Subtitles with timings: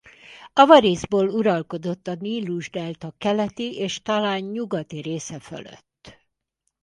[0.53, 6.19] Avariszból uralkodott a Nílus-delta keleti és talán nyugati része fölött.